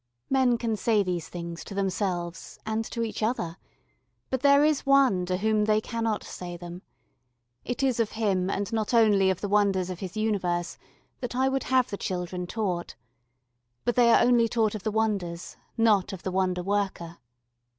[0.31, 3.57] Men can say these things to themselves and to each other,
[4.31, 6.81] but there is One to whom they cannot say them.
[7.63, 10.79] It is of Him and not only of the wonders of His Universe
[11.19, 12.95] that I would have the children taught.
[13.85, 17.19] But they are only taught of the wonders, not of the Wonder worker.